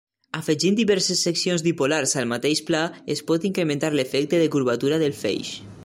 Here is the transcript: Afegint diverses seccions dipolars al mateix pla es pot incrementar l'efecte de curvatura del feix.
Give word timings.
Afegint 0.37 0.77
diverses 0.79 1.19
seccions 1.27 1.63
dipolars 1.67 2.15
al 2.23 2.29
mateix 2.31 2.63
pla 2.71 2.81
es 3.17 3.23
pot 3.31 3.47
incrementar 3.51 3.93
l'efecte 3.99 4.41
de 4.45 4.53
curvatura 4.57 5.03
del 5.07 5.19
feix. 5.25 5.55